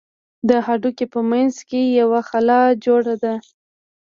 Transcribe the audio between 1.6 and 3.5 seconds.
کښې يوه خلا جوړه ده.